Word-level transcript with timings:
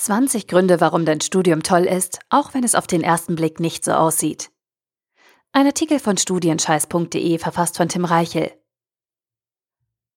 20 0.00 0.46
Gründe, 0.46 0.80
warum 0.80 1.04
dein 1.04 1.20
Studium 1.20 1.62
toll 1.62 1.84
ist, 1.84 2.20
auch 2.30 2.54
wenn 2.54 2.64
es 2.64 2.74
auf 2.74 2.86
den 2.86 3.02
ersten 3.02 3.36
Blick 3.36 3.60
nicht 3.60 3.84
so 3.84 3.92
aussieht. 3.92 4.50
Ein 5.52 5.66
Artikel 5.66 5.98
von 5.98 6.16
studienscheiß.de 6.16 7.36
verfasst 7.36 7.76
von 7.76 7.90
Tim 7.90 8.06
Reichel. 8.06 8.50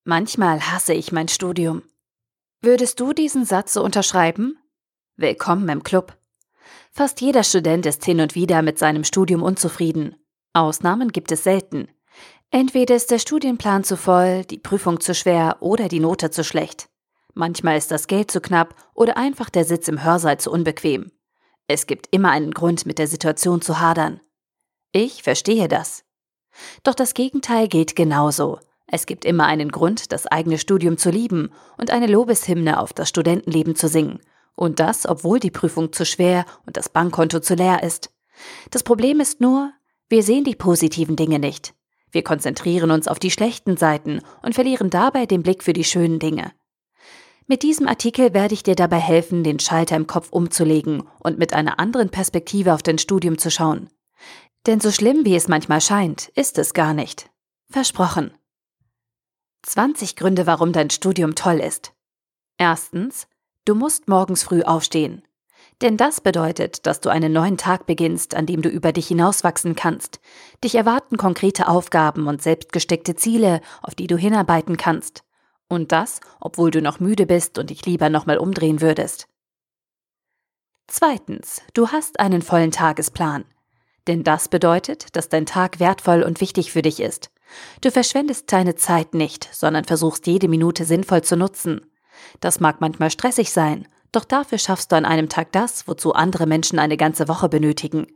Manchmal 0.06 0.72
hasse 0.72 0.94
ich 0.94 1.12
mein 1.12 1.28
Studium. 1.28 1.84
Würdest 2.62 3.02
du 3.02 3.12
diesen 3.12 3.44
Satz 3.44 3.74
so 3.74 3.84
unterschreiben? 3.84 4.58
Willkommen 5.18 5.68
im 5.68 5.84
Club. 5.84 6.18
Fast 6.92 7.20
jeder 7.20 7.44
Student 7.44 7.86
ist 7.86 8.06
hin 8.06 8.22
und 8.22 8.36
wieder 8.36 8.62
mit 8.62 8.80
seinem 8.80 9.04
Studium 9.04 9.44
unzufrieden. 9.44 10.16
Ausnahmen 10.54 11.12
gibt 11.12 11.30
es 11.34 11.44
selten. 11.44 11.90
Entweder 12.52 12.96
ist 12.96 13.12
der 13.12 13.20
Studienplan 13.20 13.84
zu 13.84 13.98
voll, 13.98 14.46
die 14.46 14.60
Prüfung 14.60 15.02
zu 15.02 15.14
schwer 15.14 15.58
oder 15.60 15.90
die 15.90 16.00
Note 16.00 16.32
zu 16.32 16.46
schlecht. 16.46 16.88
Manchmal 17.34 17.78
ist 17.78 17.92
das 17.92 18.08
Geld 18.08 18.30
zu 18.30 18.42
knapp 18.42 18.76
oder 18.94 19.18
einfach 19.18 19.50
der 19.50 19.66
Sitz 19.66 19.88
im 19.88 20.04
Hörsaal 20.04 20.40
zu 20.40 20.52
unbequem. 20.52 21.12
Es 21.68 21.88
gibt 21.88 22.08
immer 22.12 22.32
einen 22.32 22.52
Grund, 22.52 22.86
mit 22.86 23.00
der 23.00 23.08
Situation 23.08 23.62
zu 23.62 23.80
hadern. 23.80 24.20
Ich 24.92 25.24
verstehe 25.24 25.68
das. 25.68 26.04
Doch 26.84 26.94
das 26.94 27.14
Gegenteil 27.14 27.68
gilt 27.68 27.96
genauso. 27.96 28.60
Es 28.86 29.08
gibt 29.08 29.26
immer 29.26 29.46
einen 29.46 29.72
Grund, 29.72 30.12
das 30.12 30.28
eigene 30.28 30.60
Studium 30.60 30.98
zu 30.98 31.10
lieben 31.10 31.50
und 31.78 31.90
eine 31.90 32.06
Lobeshymne 32.06 32.80
auf 32.80 32.94
das 32.94 33.10
Studentenleben 33.10 33.76
zu 33.76 33.88
singen. 33.88 34.20
Und 34.56 34.80
das, 34.80 35.08
obwohl 35.08 35.40
die 35.40 35.50
Prüfung 35.50 35.92
zu 35.94 36.06
schwer 36.06 36.46
und 36.68 36.78
das 36.78 36.90
Bankkonto 36.90 37.40
zu 37.40 37.56
leer 37.56 37.82
ist. 37.82 38.12
Das 38.70 38.84
Problem 38.84 39.20
ist 39.20 39.42
nur, 39.42 39.72
wir 40.10 40.22
sehen 40.22 40.44
die 40.44 40.56
positiven 40.56 41.16
Dinge 41.16 41.40
nicht. 41.40 41.74
Wir 42.12 42.24
konzentrieren 42.24 42.92
uns 42.92 43.08
auf 43.08 43.18
die 43.18 43.32
schlechten 43.32 43.78
Seiten 43.78 44.22
und 44.44 44.54
verlieren 44.54 44.92
dabei 44.92 45.26
den 45.26 45.42
Blick 45.42 45.64
für 45.64 45.74
die 45.74 45.84
schönen 45.84 46.20
Dinge. 46.20 46.52
Mit 47.48 47.64
diesem 47.64 47.88
Artikel 47.88 48.34
werde 48.34 48.54
ich 48.54 48.64
dir 48.64 48.76
dabei 48.76 49.00
helfen, 49.00 49.44
den 49.44 49.60
Schalter 49.60 49.96
im 49.96 50.08
Kopf 50.08 50.30
umzulegen 50.32 51.04
und 51.20 51.38
mit 51.38 51.54
einer 51.54 51.80
anderen 51.80 52.10
Perspektive 52.10 52.74
auf 52.74 52.84
dein 52.84 52.98
Studium 52.98 53.38
zu 53.38 53.52
schauen. 53.52 53.90
Denn 54.66 54.80
so 54.80 54.92
schlimm 54.92 55.26
wie 55.26 55.36
es 55.36 55.50
manchmal 55.50 55.82
scheint, 55.82 56.30
ist 56.36 56.58
es 56.58 56.74
gar 56.74 56.94
nicht. 56.94 57.30
Versprochen. 57.70 58.34
20 59.64 60.16
Gründe, 60.16 60.48
warum 60.48 60.72
dein 60.72 60.90
Studium 60.90 61.36
toll 61.36 61.60
ist. 61.60 61.94
Erstens, 62.58 63.28
du 63.66 63.76
musst 63.76 64.08
morgens 64.08 64.44
früh 64.44 64.62
aufstehen. 64.62 65.24
Denn 65.82 65.98
das 65.98 66.22
bedeutet, 66.22 66.86
dass 66.86 67.02
du 67.02 67.10
einen 67.10 67.34
neuen 67.34 67.58
Tag 67.58 67.86
beginnst, 67.86 68.36
an 68.36 68.46
dem 68.46 68.62
du 68.62 68.70
über 68.70 68.94
dich 68.94 69.08
hinauswachsen 69.08 69.76
kannst. 69.76 70.22
Dich 70.64 70.76
erwarten 70.76 71.18
konkrete 71.18 71.68
Aufgaben 71.68 72.28
und 72.28 72.42
selbstgesteckte 72.42 73.16
Ziele, 73.16 73.60
auf 73.82 73.96
die 73.96 74.08
du 74.08 74.16
hinarbeiten 74.18 74.78
kannst. 74.78 75.24
Und 75.70 75.92
das, 75.92 76.20
obwohl 76.40 76.72
du 76.72 76.82
noch 76.82 77.00
müde 77.00 77.26
bist 77.26 77.58
und 77.58 77.70
dich 77.70 77.86
lieber 77.86 78.10
nochmal 78.10 78.38
umdrehen 78.38 78.82
würdest. 78.82 79.28
Zweitens, 80.88 81.62
du 81.74 81.90
hast 81.90 82.20
einen 82.20 82.42
vollen 82.42 82.72
Tagesplan. 82.72 83.46
Denn 84.08 84.24
das 84.24 84.50
bedeutet, 84.50 85.16
dass 85.16 85.30
dein 85.30 85.46
Tag 85.46 85.80
wertvoll 85.80 86.24
und 86.24 86.42
wichtig 86.42 86.72
für 86.72 86.82
dich 86.82 87.00
ist. 87.00 87.32
Du 87.82 87.92
verschwendest 87.92 88.52
deine 88.52 88.76
Zeit 88.76 89.14
nicht, 89.14 89.50
sondern 89.54 89.86
versuchst 89.86 90.28
jede 90.28 90.48
Minute 90.48 90.86
sinnvoll 90.86 91.24
zu 91.24 91.38
nutzen. 91.38 91.82
Das 92.40 92.60
mag 92.60 92.82
manchmal 92.82 93.12
stressig 93.12 93.52
sein, 93.52 93.88
doch 94.12 94.26
dafür 94.26 94.58
schaffst 94.58 94.92
du 94.92 94.96
an 94.96 95.06
einem 95.06 95.30
Tag 95.30 95.52
das, 95.52 95.88
wozu 95.88 96.14
andere 96.14 96.46
Menschen 96.46 96.80
eine 96.80 96.98
ganze 96.98 97.28
Woche 97.28 97.50
benötigen. 97.50 98.08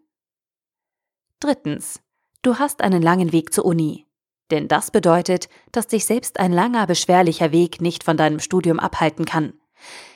Drittens, 1.40 2.02
du 2.42 2.60
hast 2.60 2.82
einen 2.82 3.02
langen 3.02 3.32
Weg 3.32 3.54
zur 3.54 3.66
Uni. 3.66 4.07
Denn 4.52 4.68
das 4.68 4.92
bedeutet, 4.92 5.50
dass 5.72 5.88
dich 5.88 6.06
selbst 6.06 6.40
ein 6.40 6.54
langer, 6.54 6.88
beschwerlicher 6.88 7.52
Weg 7.52 7.82
nicht 7.82 8.04
von 8.04 8.18
deinem 8.18 8.40
Studium 8.40 8.80
abhalten 8.80 9.26
kann. 9.26 9.54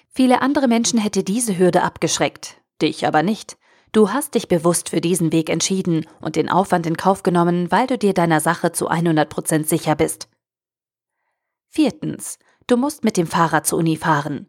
Viele 0.07 0.41
andere 0.41 0.67
Menschen 0.67 0.99
hätte 0.99 1.23
diese 1.23 1.57
Hürde 1.57 1.83
abgeschreckt, 1.83 2.61
dich 2.81 3.07
aber 3.07 3.23
nicht. 3.23 3.57
Du 3.91 4.11
hast 4.11 4.35
dich 4.35 4.47
bewusst 4.47 4.89
für 4.89 5.01
diesen 5.01 5.33
Weg 5.33 5.49
entschieden 5.49 6.05
und 6.21 6.37
den 6.37 6.49
Aufwand 6.49 6.85
in 6.85 6.95
Kauf 6.95 7.23
genommen, 7.23 7.71
weil 7.71 7.87
du 7.87 7.97
dir 7.97 8.13
deiner 8.13 8.39
Sache 8.39 8.71
zu 8.71 8.89
100% 8.89 9.65
sicher 9.65 9.95
bist. 9.95 10.29
Viertens. 11.67 12.39
Du 12.67 12.77
musst 12.77 13.03
mit 13.03 13.17
dem 13.17 13.27
Fahrrad 13.27 13.67
zur 13.67 13.79
Uni 13.79 13.97
fahren. 13.97 14.47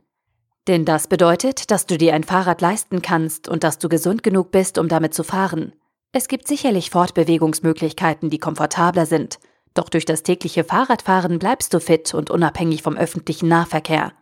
Denn 0.69 0.85
das 0.85 1.09
bedeutet, 1.09 1.73
dass 1.73 1.87
du 1.87 1.99
dir 1.99 2.15
ein 2.15 2.23
Fahrrad 2.23 2.61
leisten 2.61 3.03
kannst 3.03 3.49
und 3.49 3.65
dass 3.65 3.79
du 3.79 3.89
gesund 3.89 4.23
genug 4.23 4.53
bist, 4.53 4.79
um 4.79 4.89
damit 4.89 5.13
zu 5.13 5.25
fahren. 5.25 5.73
Es 6.13 6.29
gibt 6.29 6.47
sicherlich 6.47 6.91
Fortbewegungsmöglichkeiten, 6.91 8.31
die 8.31 8.39
komfortabler 8.39 9.07
sind, 9.07 9.41
doch 9.75 9.89
durch 9.89 10.05
das 10.05 10.23
tägliche 10.23 10.65
Fahrradfahren 10.65 11.39
bleibst 11.39 11.73
du 11.75 11.81
fit 11.81 12.15
und 12.15 12.31
unabhängig 12.31 12.83
vom 12.83 12.97
öffentlichen 12.97 13.49
Nahverkehr. 13.49 14.13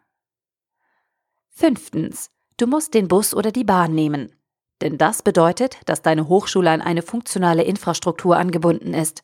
Fünftens. 1.51 2.31
Du 2.57 2.67
musst 2.67 2.95
den 2.95 3.09
Bus 3.09 3.35
oder 3.35 3.53
die 3.53 3.65
Bahn 3.65 3.95
nehmen. 3.95 4.33
Denn 4.81 4.97
das 4.97 5.23
bedeutet, 5.23 5.79
dass 5.87 6.03
deine 6.03 6.29
Hochschule 6.29 6.71
an 6.71 6.81
eine 6.81 7.03
funktionale 7.03 7.65
Infrastruktur 7.65 8.37
angebunden 8.37 8.95
ist. 8.95 9.23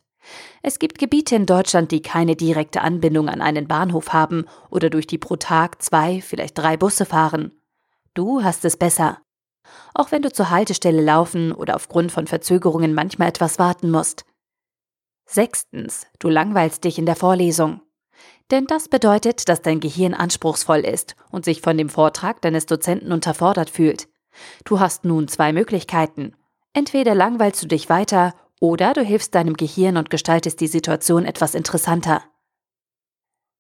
Es 0.63 0.79
gibt 0.79 0.99
Gebiete 0.99 1.37
in 1.37 1.47
Deutschland, 1.47 1.93
die 1.93 2.03
keine 2.03 2.37
direkte 2.37 2.81
Anbindung 2.81 3.29
an 3.29 3.41
einen 3.41 3.69
Bahnhof 3.69 4.13
haben 4.13 4.47
oder 4.71 4.91
durch 4.91 5.07
die 5.07 5.19
pro 5.19 5.37
Tag 5.37 5.83
zwei, 5.83 6.21
vielleicht 6.21 6.59
drei 6.59 6.77
Busse 6.77 7.07
fahren. 7.07 7.53
Du 8.15 8.43
hast 8.43 8.65
es 8.65 8.77
besser. 8.77 9.23
Auch 9.95 10.11
wenn 10.11 10.23
du 10.23 10.33
zur 10.33 10.51
Haltestelle 10.51 11.03
laufen 11.03 11.53
oder 11.53 11.77
aufgrund 11.77 12.13
von 12.13 12.27
Verzögerungen 12.27 12.95
manchmal 12.95 13.29
etwas 13.29 13.59
warten 13.59 13.91
musst. 13.91 14.25
Sechstens, 15.27 16.07
du 16.19 16.29
langweilst 16.29 16.85
dich 16.85 16.99
in 16.99 17.07
der 17.07 17.17
Vorlesung. 17.17 17.81
Denn 18.51 18.67
das 18.67 18.89
bedeutet, 18.89 19.49
dass 19.49 19.61
dein 19.61 19.81
Gehirn 19.81 20.15
anspruchsvoll 20.15 20.81
ist 20.81 21.17
und 21.31 21.45
sich 21.45 21.61
von 21.61 21.77
dem 21.77 21.89
Vortrag 21.89 22.41
deines 22.43 22.67
Dozenten 22.67 23.13
unterfordert 23.13 23.69
fühlt. 23.69 24.09
Du 24.65 24.79
hast 24.79 25.05
nun 25.05 25.29
zwei 25.29 25.53
Möglichkeiten. 25.53 26.35
Entweder 26.73 27.15
langweilst 27.15 27.63
du 27.63 27.67
dich 27.67 27.89
weiter 27.89 28.35
oder 28.61 28.93
du 28.93 29.03
hilfst 29.03 29.35
deinem 29.35 29.55
Gehirn 29.55 29.97
und 29.97 30.11
gestaltest 30.11 30.61
die 30.61 30.69
Situation 30.69 31.25
etwas 31.25 31.55
interessanter. 31.55 32.23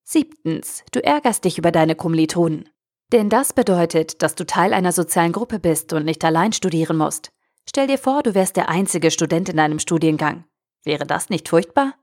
Siebtens, 0.04 0.84
du 0.92 1.02
ärgerst 1.02 1.44
dich 1.44 1.58
über 1.58 1.72
deine 1.72 1.96
Kommilitonen. 1.96 2.68
Denn 3.12 3.28
das 3.28 3.52
bedeutet, 3.52 4.22
dass 4.22 4.34
du 4.34 4.46
Teil 4.46 4.72
einer 4.72 4.92
sozialen 4.92 5.32
Gruppe 5.32 5.58
bist 5.58 5.92
und 5.92 6.04
nicht 6.04 6.24
allein 6.24 6.52
studieren 6.52 6.96
musst. 6.96 7.32
Stell 7.68 7.88
dir 7.88 7.98
vor, 7.98 8.22
du 8.22 8.34
wärst 8.34 8.56
der 8.56 8.68
einzige 8.68 9.10
Student 9.10 9.48
in 9.48 9.56
deinem 9.56 9.80
Studiengang. 9.80 10.44
Wäre 10.86 11.04
das 11.04 11.30
nicht 11.30 11.48
furchtbar? 11.48 11.94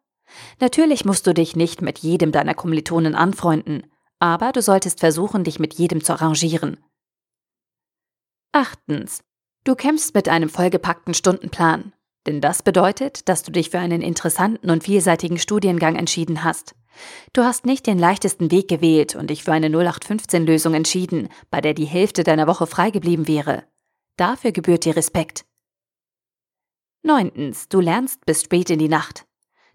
Natürlich 0.60 1.06
musst 1.06 1.26
du 1.26 1.34
dich 1.34 1.56
nicht 1.56 1.82
mit 1.82 2.00
jedem 2.00 2.34
deiner 2.34 2.54
Kommilitonen 2.54 3.16
anfreunden, 3.16 3.88
aber 4.20 4.52
du 4.52 4.62
solltest 4.62 5.00
versuchen, 5.00 5.46
dich 5.46 5.58
mit 5.58 5.74
jedem 5.76 6.04
zu 6.04 6.14
arrangieren. 6.14 6.78
Achtens. 8.52 9.24
Du 9.64 9.76
kämpfst 9.76 10.14
mit 10.14 10.28
einem 10.28 10.50
vollgepackten 10.50 11.14
Stundenplan. 11.14 11.94
Denn 12.28 12.42
das 12.42 12.62
bedeutet, 12.62 13.28
dass 13.30 13.44
du 13.44 13.52
dich 13.52 13.70
für 13.70 13.80
einen 13.80 14.02
interessanten 14.02 14.70
und 14.70 14.84
vielseitigen 14.84 15.40
Studiengang 15.40 15.96
entschieden 15.96 16.44
hast. 16.44 16.76
Du 17.32 17.44
hast 17.44 17.66
nicht 17.66 17.88
den 17.88 17.98
leichtesten 17.98 18.52
Weg 18.52 18.68
gewählt 18.68 19.16
und 19.16 19.30
dich 19.30 19.44
für 19.44 19.54
eine 19.54 19.70
0815-Lösung 19.70 20.74
entschieden, 20.74 21.30
bei 21.50 21.60
der 21.62 21.74
die 21.74 21.86
Hälfte 21.86 22.24
deiner 22.24 22.48
Woche 22.48 22.68
frei 22.68 22.92
geblieben 22.92 23.28
wäre. 23.28 23.64
Dafür 24.18 24.52
gebührt 24.52 24.86
dir 24.86 24.96
Respekt. 24.96 25.46
Neuntens, 27.04 27.68
du 27.68 27.82
lernst 27.82 28.26
bis 28.26 28.44
spät 28.44 28.70
in 28.70 28.80
die 28.80 28.88
Nacht. 28.88 29.26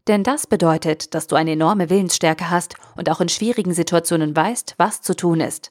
Denn 0.07 0.23
das 0.23 0.47
bedeutet, 0.47 1.15
dass 1.15 1.27
du 1.27 1.37
eine 1.37 1.53
enorme 1.53 1.91
Willensstärke 1.91 2.49
hast 2.49 2.77
und 2.97 3.11
auch 3.11 3.21
in 3.21 3.29
schwierigen 3.29 3.75
Situationen 3.75 4.35
weißt, 4.35 4.77
was 4.79 5.03
zu 5.03 5.15
tun 5.15 5.41
ist. 5.41 5.71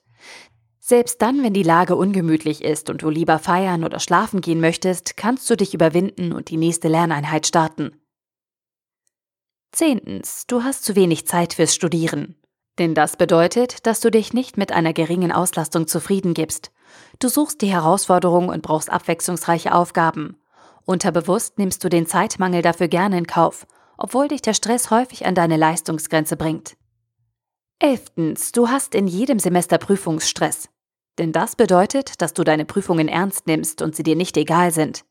Selbst 0.80 1.22
dann, 1.22 1.44
wenn 1.44 1.54
die 1.54 1.64
Lage 1.64 1.96
ungemütlich 1.96 2.64
ist 2.64 2.92
und 2.92 3.02
du 3.02 3.10
lieber 3.10 3.40
feiern 3.40 3.84
oder 3.84 4.00
schlafen 4.00 4.40
gehen 4.40 4.62
möchtest, 4.62 5.18
kannst 5.18 5.50
du 5.50 5.58
dich 5.58 5.74
überwinden 5.74 6.32
und 6.32 6.50
die 6.50 6.58
nächste 6.58 6.88
Lerneinheit 6.88 7.48
starten. 7.48 8.00
Zehntens, 9.72 10.46
du 10.46 10.64
hast 10.64 10.86
zu 10.86 10.96
wenig 10.96 11.28
Zeit 11.28 11.56
fürs 11.56 11.74
Studieren. 11.74 12.36
Denn 12.78 12.94
das 12.94 13.18
bedeutet, 13.18 13.88
dass 13.88 14.00
du 14.00 14.12
dich 14.12 14.34
nicht 14.34 14.58
mit 14.58 14.72
einer 14.72 14.94
geringen 14.94 15.32
Auslastung 15.32 15.88
zufrieden 15.88 16.36
gibst. 16.36 16.72
Du 17.20 17.28
suchst 17.28 17.62
die 17.62 17.72
Herausforderung 17.72 18.50
und 18.50 18.62
brauchst 18.62 18.92
abwechslungsreiche 18.92 19.74
Aufgaben. 19.74 20.38
Unterbewusst 20.88 21.60
nimmst 21.60 21.84
du 21.84 21.90
den 21.90 22.08
Zeitmangel 22.08 22.62
dafür 22.62 22.88
gerne 22.88 23.18
in 23.18 23.28
Kauf, 23.28 23.68
obwohl 23.98 24.30
dich 24.30 24.42
der 24.42 24.54
Stress 24.54 24.90
häufig 24.90 25.26
an 25.26 25.36
deine 25.36 25.58
Leistungsgrenze 25.58 26.38
bringt. 26.38 26.78
Elftens, 27.80 28.54
du 28.54 28.70
hast 28.70 28.96
in 28.96 29.06
jedem 29.06 29.38
Semester 29.38 29.80
Prüfungsstress. 29.80 30.70
Denn 31.18 31.34
das 31.34 31.58
bedeutet, 31.58 32.22
dass 32.22 32.34
du 32.34 32.46
deine 32.46 32.64
Prüfungen 32.64 33.10
ernst 33.10 33.48
nimmst 33.48 33.82
und 33.82 33.98
sie 33.98 34.04
dir 34.04 34.16
nicht 34.16 34.38
egal 34.38 34.72
sind. 34.72 35.04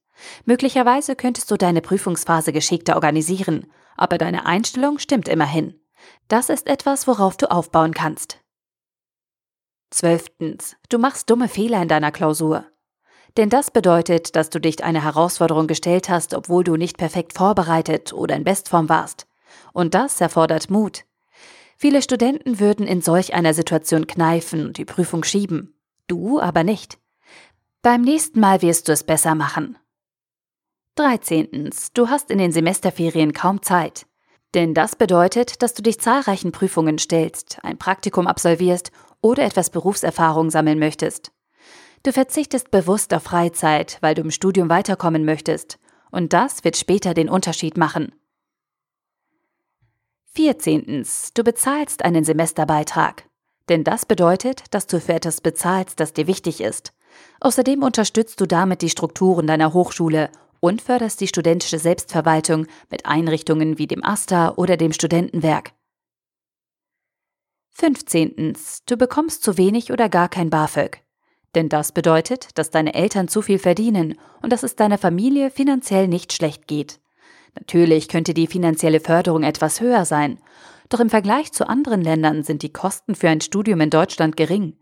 Möglicherweise 0.46 1.14
könntest 1.14 1.50
du 1.50 1.58
deine 1.58 1.82
Prüfungsphase 1.82 2.54
geschickter 2.54 2.94
organisieren, 2.94 3.66
aber 3.98 4.16
deine 4.16 4.46
Einstellung 4.46 4.98
stimmt 4.98 5.28
immerhin. 5.28 5.78
Das 6.28 6.48
ist 6.48 6.68
etwas, 6.68 7.06
worauf 7.06 7.36
du 7.36 7.50
aufbauen 7.50 7.92
kannst. 7.92 8.40
Zwölftens, 9.90 10.76
du 10.88 10.98
machst 10.98 11.28
dumme 11.28 11.48
Fehler 11.48 11.82
in 11.82 11.88
deiner 11.88 12.12
Klausur. 12.12 12.64
Denn 13.36 13.50
das 13.50 13.70
bedeutet, 13.70 14.34
dass 14.34 14.48
du 14.48 14.60
dich 14.60 14.82
eine 14.82 15.04
Herausforderung 15.04 15.66
gestellt 15.66 16.08
hast, 16.08 16.32
obwohl 16.32 16.64
du 16.64 16.76
nicht 16.76 16.96
perfekt 16.96 17.34
vorbereitet 17.34 18.12
oder 18.12 18.34
in 18.34 18.44
Bestform 18.44 18.88
warst. 18.88 19.26
Und 19.72 19.94
das 19.94 20.20
erfordert 20.20 20.70
Mut. 20.70 21.04
Viele 21.76 22.00
Studenten 22.00 22.58
würden 22.58 22.86
in 22.86 23.02
solch 23.02 23.34
einer 23.34 23.52
Situation 23.52 24.06
kneifen 24.06 24.66
und 24.66 24.78
die 24.78 24.86
Prüfung 24.86 25.22
schieben. 25.24 25.74
Du 26.06 26.40
aber 26.40 26.64
nicht. 26.64 26.98
Beim 27.82 28.00
nächsten 28.00 28.40
Mal 28.40 28.62
wirst 28.62 28.88
du 28.88 28.92
es 28.92 29.04
besser 29.04 29.34
machen. 29.34 29.76
13. 30.94 31.70
Du 31.92 32.08
hast 32.08 32.30
in 32.30 32.38
den 32.38 32.52
Semesterferien 32.52 33.34
kaum 33.34 33.60
Zeit. 33.60 34.06
Denn 34.54 34.72
das 34.72 34.96
bedeutet, 34.96 35.62
dass 35.62 35.74
du 35.74 35.82
dich 35.82 36.00
zahlreichen 36.00 36.52
Prüfungen 36.52 36.98
stellst, 36.98 37.58
ein 37.62 37.76
Praktikum 37.76 38.26
absolvierst 38.26 38.90
oder 39.20 39.44
etwas 39.44 39.68
Berufserfahrung 39.68 40.48
sammeln 40.48 40.78
möchtest. 40.78 41.32
Du 42.06 42.12
verzichtest 42.12 42.70
bewusst 42.70 43.12
auf 43.12 43.24
Freizeit, 43.24 43.98
weil 44.00 44.14
du 44.14 44.22
im 44.22 44.30
Studium 44.30 44.68
weiterkommen 44.68 45.24
möchtest, 45.24 45.80
und 46.12 46.32
das 46.32 46.62
wird 46.62 46.76
später 46.76 47.14
den 47.14 47.28
Unterschied 47.28 47.76
machen. 47.76 48.12
14. 50.34 51.04
Du 51.34 51.42
bezahlst 51.42 52.04
einen 52.04 52.22
Semesterbeitrag. 52.22 53.28
Denn 53.68 53.82
das 53.82 54.06
bedeutet, 54.06 54.62
dass 54.70 54.86
du 54.86 55.00
für 55.00 55.14
etwas 55.14 55.40
bezahlst, 55.40 55.98
das 55.98 56.12
dir 56.12 56.28
wichtig 56.28 56.60
ist. 56.60 56.92
Außerdem 57.40 57.82
unterstützt 57.82 58.40
du 58.40 58.46
damit 58.46 58.82
die 58.82 58.90
Strukturen 58.90 59.48
deiner 59.48 59.72
Hochschule 59.72 60.30
und 60.60 60.82
förderst 60.82 61.20
die 61.20 61.26
studentische 61.26 61.80
Selbstverwaltung 61.80 62.68
mit 62.88 63.04
Einrichtungen 63.06 63.78
wie 63.78 63.88
dem 63.88 64.04
AStA 64.04 64.54
oder 64.54 64.76
dem 64.76 64.92
Studentenwerk. 64.92 65.72
15. 67.72 68.56
Du 68.86 68.96
bekommst 68.96 69.42
zu 69.42 69.58
wenig 69.58 69.90
oder 69.90 70.08
gar 70.08 70.28
kein 70.28 70.50
BAföG. 70.50 71.04
Denn 71.56 71.70
das 71.70 71.90
bedeutet, 71.90 72.50
dass 72.58 72.70
deine 72.70 72.92
Eltern 72.92 73.28
zu 73.28 73.40
viel 73.40 73.58
verdienen 73.58 74.18
und 74.42 74.52
dass 74.52 74.62
es 74.62 74.76
deiner 74.76 74.98
Familie 74.98 75.50
finanziell 75.50 76.06
nicht 76.06 76.34
schlecht 76.34 76.68
geht. 76.68 77.00
Natürlich 77.54 78.08
könnte 78.08 78.34
die 78.34 78.46
finanzielle 78.46 79.00
Förderung 79.00 79.42
etwas 79.42 79.80
höher 79.80 80.04
sein, 80.04 80.38
doch 80.90 81.00
im 81.00 81.08
Vergleich 81.08 81.52
zu 81.52 81.66
anderen 81.66 82.02
Ländern 82.02 82.44
sind 82.44 82.60
die 82.60 82.72
Kosten 82.72 83.14
für 83.14 83.30
ein 83.30 83.40
Studium 83.40 83.80
in 83.80 83.88
Deutschland 83.88 84.36
gering. 84.36 84.76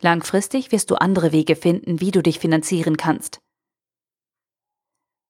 Langfristig 0.00 0.72
wirst 0.72 0.90
du 0.90 0.94
andere 0.94 1.30
Wege 1.30 1.56
finden, 1.56 2.00
wie 2.00 2.10
du 2.10 2.22
dich 2.22 2.38
finanzieren 2.38 2.96
kannst. 2.96 3.40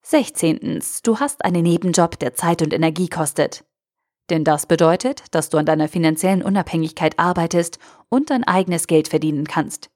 16. 0.02 0.80
Du 1.02 1.18
hast 1.18 1.44
einen 1.44 1.64
Nebenjob, 1.64 2.20
der 2.20 2.34
Zeit 2.34 2.62
und 2.62 2.72
Energie 2.72 3.08
kostet. 3.08 3.64
Denn 4.30 4.44
das 4.44 4.66
bedeutet, 4.66 5.24
dass 5.32 5.50
du 5.50 5.58
an 5.58 5.66
deiner 5.66 5.88
finanziellen 5.88 6.42
Unabhängigkeit 6.42 7.18
arbeitest 7.18 7.80
und 8.08 8.30
dein 8.30 8.44
eigenes 8.44 8.86
Geld 8.86 9.08
verdienen 9.08 9.46
kannst. 9.48 9.90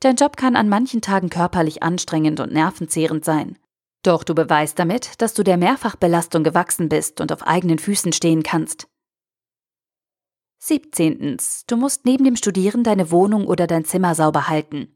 Dein 0.00 0.16
Job 0.16 0.36
kann 0.36 0.56
an 0.56 0.68
manchen 0.68 1.00
Tagen 1.00 1.30
körperlich 1.30 1.82
anstrengend 1.82 2.40
und 2.40 2.52
nervenzehrend 2.52 3.24
sein. 3.24 3.58
Doch 4.02 4.22
du 4.22 4.34
beweist 4.34 4.78
damit, 4.78 5.20
dass 5.20 5.34
du 5.34 5.42
der 5.42 5.56
Mehrfachbelastung 5.56 6.44
gewachsen 6.44 6.88
bist 6.88 7.20
und 7.20 7.32
auf 7.32 7.42
eigenen 7.42 7.78
Füßen 7.78 8.12
stehen 8.12 8.42
kannst. 8.42 8.88
17. 10.60 11.36
Du 11.66 11.76
musst 11.76 12.04
neben 12.04 12.24
dem 12.24 12.36
Studieren 12.36 12.84
deine 12.84 13.10
Wohnung 13.10 13.46
oder 13.46 13.66
dein 13.66 13.84
Zimmer 13.84 14.14
sauber 14.14 14.48
halten. 14.48 14.94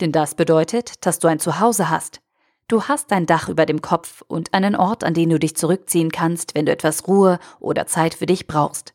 Denn 0.00 0.12
das 0.12 0.34
bedeutet, 0.34 1.06
dass 1.06 1.20
du 1.20 1.28
ein 1.28 1.38
Zuhause 1.38 1.90
hast, 1.90 2.20
Du 2.66 2.84
hast 2.84 3.12
ein 3.12 3.26
Dach 3.26 3.50
über 3.50 3.66
dem 3.66 3.82
Kopf 3.82 4.22
und 4.26 4.54
einen 4.54 4.74
Ort, 4.74 5.04
an 5.04 5.12
den 5.12 5.28
du 5.28 5.38
dich 5.38 5.54
zurückziehen 5.54 6.10
kannst, 6.10 6.54
wenn 6.54 6.64
du 6.64 6.72
etwas 6.72 7.06
Ruhe 7.06 7.38
oder 7.60 7.86
Zeit 7.86 8.14
für 8.14 8.24
dich 8.24 8.46
brauchst. 8.46 8.94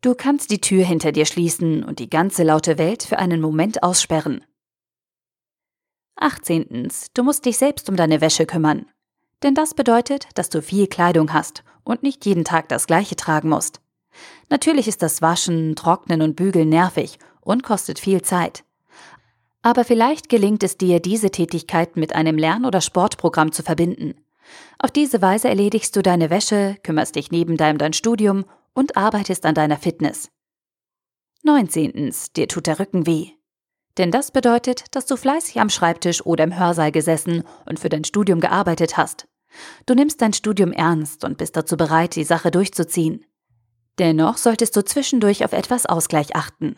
Du 0.00 0.14
kannst 0.14 0.50
die 0.50 0.60
Tür 0.60 0.84
hinter 0.84 1.12
dir 1.12 1.24
schließen 1.24 1.84
und 1.84 2.00
die 2.00 2.10
ganze 2.10 2.42
laute 2.42 2.76
Welt 2.76 3.04
für 3.04 3.18
einen 3.18 3.40
Moment 3.40 3.84
aussperren. 3.84 4.44
18. 6.16 6.88
Du 7.14 7.22
musst 7.22 7.44
dich 7.44 7.58
selbst 7.58 7.88
um 7.88 7.96
deine 7.96 8.20
Wäsche 8.20 8.46
kümmern. 8.46 8.86
Denn 9.42 9.54
das 9.54 9.74
bedeutet, 9.74 10.28
dass 10.34 10.48
du 10.48 10.62
viel 10.62 10.86
Kleidung 10.86 11.32
hast 11.32 11.64
und 11.82 12.02
nicht 12.02 12.24
jeden 12.24 12.44
Tag 12.44 12.68
das 12.68 12.86
gleiche 12.86 13.16
tragen 13.16 13.48
musst. 13.48 13.80
Natürlich 14.48 14.88
ist 14.88 15.02
das 15.02 15.22
Waschen, 15.22 15.76
Trocknen 15.76 16.22
und 16.22 16.36
Bügeln 16.36 16.68
nervig 16.68 17.18
und 17.40 17.62
kostet 17.62 17.98
viel 17.98 18.22
Zeit. 18.22 18.64
Aber 19.62 19.84
vielleicht 19.84 20.28
gelingt 20.28 20.62
es 20.62 20.76
dir, 20.76 21.00
diese 21.00 21.30
Tätigkeit 21.30 21.96
mit 21.96 22.14
einem 22.14 22.36
Lern- 22.36 22.64
oder 22.64 22.80
Sportprogramm 22.80 23.52
zu 23.52 23.62
verbinden. 23.62 24.14
Auf 24.78 24.90
diese 24.90 25.22
Weise 25.22 25.48
erledigst 25.48 25.96
du 25.96 26.02
deine 26.02 26.30
Wäsche, 26.30 26.76
kümmerst 26.82 27.16
dich 27.16 27.30
neben 27.30 27.56
deinem 27.56 27.78
dein 27.78 27.92
Studium 27.92 28.44
und 28.74 28.96
arbeitest 28.96 29.46
an 29.46 29.54
deiner 29.54 29.78
Fitness. 29.78 30.28
19. 31.42 32.14
Dir 32.36 32.48
tut 32.48 32.66
der 32.66 32.78
Rücken 32.78 33.06
weh. 33.06 33.30
Denn 33.98 34.10
das 34.10 34.30
bedeutet, 34.30 34.84
dass 34.90 35.06
du 35.06 35.16
fleißig 35.16 35.60
am 35.60 35.70
Schreibtisch 35.70 36.24
oder 36.26 36.44
im 36.44 36.58
Hörsaal 36.58 36.90
gesessen 36.90 37.44
und 37.66 37.78
für 37.78 37.88
dein 37.88 38.04
Studium 38.04 38.40
gearbeitet 38.40 38.96
hast. 38.96 39.28
Du 39.86 39.94
nimmst 39.94 40.20
dein 40.20 40.32
Studium 40.32 40.72
ernst 40.72 41.24
und 41.24 41.38
bist 41.38 41.56
dazu 41.56 41.76
bereit, 41.76 42.16
die 42.16 42.24
Sache 42.24 42.50
durchzuziehen. 42.50 43.24
Dennoch 43.98 44.36
solltest 44.36 44.74
du 44.76 44.84
zwischendurch 44.84 45.44
auf 45.44 45.52
etwas 45.52 45.86
Ausgleich 45.86 46.34
achten. 46.34 46.76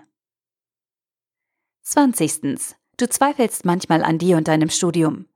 20. 1.83 2.75
Du 2.99 3.09
zweifelst 3.09 3.65
manchmal 3.65 4.03
an 4.03 4.19
dir 4.19 4.37
und 4.37 4.49
deinem 4.49 4.69
Studium. 4.69 5.27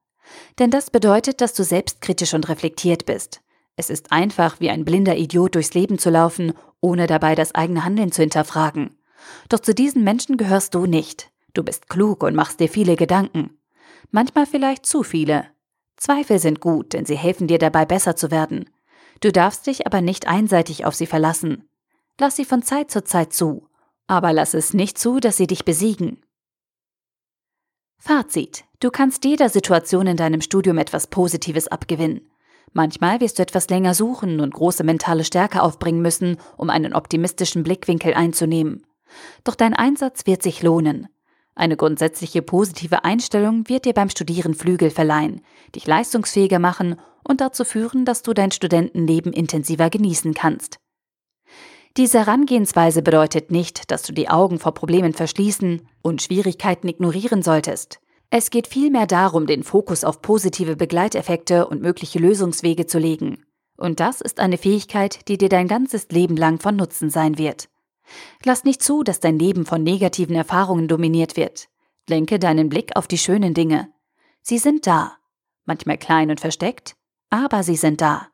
Denn 0.59 0.71
das 0.71 0.91
bedeutet, 0.91 1.41
dass 1.41 1.55
du 1.55 1.65
selbstkritisch 1.65 2.35
und 2.35 2.49
reflektiert 2.49 3.07
bist. 3.07 3.41
Es 3.77 3.89
ist 3.89 4.13
einfach, 4.13 4.61
wie 4.61 4.69
ein 4.69 4.85
blinder 4.85 5.17
Idiot 5.17 5.55
durchs 5.55 5.75
Leben 5.75 5.99
zu 5.99 6.11
laufen, 6.11 6.53
ohne 6.81 7.07
dabei 7.07 7.35
das 7.35 7.55
eigene 7.55 7.85
Handeln 7.85 8.13
zu 8.13 8.21
hinterfragen. 8.21 8.99
Doch 9.49 9.61
zu 9.61 9.75
diesen 9.75 10.05
Menschen 10.05 10.37
gehörst 10.37 10.75
du 10.75 10.87
nicht. 10.87 11.31
Du 11.61 11.65
bist 11.65 11.91
klug 11.91 12.23
und 12.23 12.35
machst 12.35 12.59
dir 12.59 12.71
viele 12.71 12.97
Gedanken. 12.97 13.59
Manchmal 14.11 14.47
vielleicht 14.47 14.87
zu 14.87 15.03
viele. 15.03 15.47
Zweifel 15.99 16.39
sind 16.39 16.59
gut, 16.59 16.95
denn 16.95 17.05
sie 17.05 17.19
helfen 17.19 17.49
dir 17.49 17.59
dabei 17.59 17.85
besser 17.85 18.17
zu 18.17 18.31
werden. 18.31 18.65
Du 19.21 19.31
darfst 19.31 19.67
dich 19.67 19.87
aber 19.87 20.01
nicht 20.01 20.27
einseitig 20.27 20.87
auf 20.87 20.95
sie 20.95 21.05
verlassen. 21.05 21.69
Lass 22.19 22.37
sie 22.37 22.47
von 22.47 22.63
Zeit 22.63 22.91
zu 22.91 23.05
Zeit 23.05 23.35
zu, 23.35 23.69
aber 24.07 24.33
lass 24.33 24.55
es 24.55 24.73
nicht 24.73 24.97
zu, 24.97 25.21
dass 25.21 25.37
sie 25.37 25.47
dich 25.47 25.67
besiegen. 25.67 26.23
Fazit. 27.99 28.65
Du 28.81 28.91
kannst 28.91 29.27
jeder 29.27 29.51
Situation 29.51 30.07
in 30.07 30.17
deinem 30.17 30.41
Studium 30.41 30.79
etwas 30.79 31.09
Positives 31.09 31.69
abgewinnen. 31.69 32.31
Manchmal 32.73 33.21
wirst 33.21 33.39
du 33.39 33.43
etwas 33.43 33.69
länger 33.69 33.93
suchen 33.93 34.41
und 34.41 34.55
große 34.55 34.83
mentale 34.83 35.25
Stärke 35.25 35.63
aufbringen 35.63 36.01
müssen, 36.01 36.39
um 36.57 36.71
einen 36.71 36.95
optimistischen 36.95 37.65
Blickwinkel 37.65 38.15
einzunehmen. 38.15 38.87
Doch 39.45 39.57
dein 39.57 39.75
Einsatz 39.75 40.25
wird 40.25 40.43
sich 40.43 40.63
lohnen. 40.63 41.09
Eine 41.61 41.77
grundsätzliche 41.77 42.41
positive 42.41 43.05
Einstellung 43.05 43.69
wird 43.69 43.85
dir 43.85 43.93
beim 43.93 44.09
Studieren 44.09 44.55
Flügel 44.55 44.89
verleihen, 44.89 45.43
dich 45.75 45.87
leistungsfähiger 45.87 46.59
machen 46.59 46.97
und 47.23 47.43
dazu 47.43 47.67
führen, 47.67 48.07
dass 48.07 48.23
du 48.23 48.33
dein 48.33 48.51
Studentenleben 48.51 49.35
intensiver 49.35 49.91
genießen 49.91 50.33
kannst. 50.33 50.79
Diese 51.99 52.21
Herangehensweise 52.21 53.03
bedeutet 53.03 53.51
nicht, 53.51 53.91
dass 53.91 54.03
du 54.05 54.15
die 54.15 54.31
Augen 54.31 54.59
vor 54.59 54.73
Problemen 54.73 55.13
verschließen 55.13 55.87
und 56.01 56.23
Schwierigkeiten 56.23 56.89
ignorieren 56.89 57.43
solltest. 57.43 58.01
Es 58.31 58.49
geht 58.49 58.67
vielmehr 58.67 59.07
darum, 59.07 59.47
den 59.47 59.63
Fokus 59.63 60.03
auf 60.03 60.23
positive 60.23 60.77
Begleiteffekte 60.77 61.67
und 61.67 61.83
mögliche 61.83 62.21
Lösungswege 62.21 62.87
zu 62.87 62.99
legen. 62.99 63.45
Und 63.77 64.01
das 64.01 64.23
ist 64.23 64.41
eine 64.41 64.57
Fähigkeit, 64.57 65.29
die 65.29 65.37
dir 65.37 65.51
dein 65.51 65.69
ganzes 65.69 66.09
Leben 66.09 66.39
lang 66.39 66.59
von 66.59 66.77
Nutzen 66.77 67.11
sein 67.11 67.37
wird. 67.37 67.70
Lass 68.45 68.65
nicht 68.65 68.83
zu, 68.83 69.03
dass 69.03 69.21
dein 69.21 69.39
Leben 69.39 69.67
von 69.67 69.83
negativen 69.83 70.37
Erfahrungen 70.37 70.89
dominiert 70.89 71.37
wird. 71.37 71.69
Lenke 72.09 72.39
deinen 72.39 72.69
Blick 72.69 72.97
auf 72.97 73.07
die 73.07 73.19
schönen 73.19 73.55
Dinge. 73.55 73.93
Sie 74.43 74.59
sind 74.59 74.87
da. 74.87 75.17
Manchmal 75.65 75.99
klein 75.99 76.31
und 76.31 76.41
versteckt, 76.41 76.97
aber 77.29 77.63
sie 77.63 77.77
sind 77.77 78.01
da. 78.01 78.29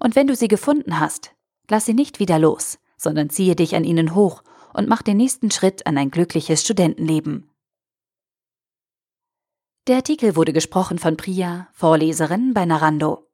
Und 0.00 0.16
wenn 0.16 0.26
du 0.26 0.34
sie 0.34 0.48
gefunden 0.48 1.00
hast, 1.00 1.32
lass 1.68 1.86
sie 1.86 1.94
nicht 1.94 2.18
wieder 2.20 2.38
los 2.38 2.78
sondern 3.04 3.30
ziehe 3.30 3.54
dich 3.54 3.76
an 3.76 3.84
ihnen 3.84 4.14
hoch 4.14 4.42
und 4.72 4.88
mach 4.88 5.02
den 5.02 5.18
nächsten 5.18 5.52
Schritt 5.52 5.86
an 5.86 5.96
ein 5.96 6.10
glückliches 6.10 6.62
Studentenleben. 6.62 7.50
Der 9.86 9.96
Artikel 9.96 10.34
wurde 10.34 10.52
gesprochen 10.52 10.98
von 10.98 11.16
Priya, 11.16 11.68
Vorleserin 11.72 12.54
bei 12.54 12.64
Narando. 12.64 13.28